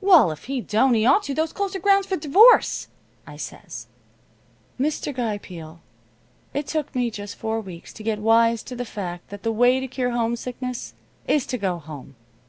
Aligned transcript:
"'Well, 0.00 0.30
if 0.30 0.44
he 0.44 0.60
don't, 0.60 0.94
he 0.94 1.04
ought 1.04 1.24
to. 1.24 1.34
Those 1.34 1.52
clothes 1.52 1.74
are 1.74 1.80
grounds 1.80 2.06
for 2.06 2.14
divorce,' 2.14 2.86
I 3.26 3.36
says. 3.36 3.88
"Mr. 4.78 5.12
Guy 5.12 5.36
Peel, 5.36 5.80
it 6.52 6.68
took 6.68 6.94
me 6.94 7.10
just 7.10 7.34
four 7.34 7.60
weeks 7.60 7.92
to 7.94 8.04
get 8.04 8.20
wise 8.20 8.62
to 8.62 8.76
the 8.76 8.84
fact 8.84 9.30
that 9.30 9.42
the 9.42 9.50
way 9.50 9.80
to 9.80 9.88
cure 9.88 10.10
homesickness 10.10 10.94
is 11.26 11.44
to 11.46 11.58
go 11.58 11.80
home. 11.80 12.14